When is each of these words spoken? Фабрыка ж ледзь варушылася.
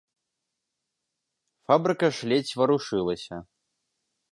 Фабрыка 1.69 2.07
ж 2.19 2.31
ледзь 2.33 2.53
варушылася. 2.61 3.37